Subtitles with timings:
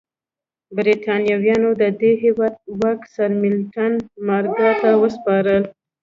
[0.75, 3.93] برېټانویانو د دې هېواد واک سرمیلټن
[4.27, 5.55] مارګای ته وسپاره.